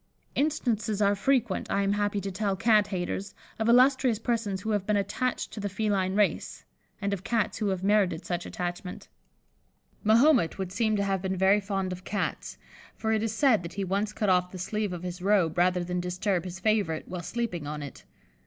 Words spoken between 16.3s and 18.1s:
his favourite while sleeping on it.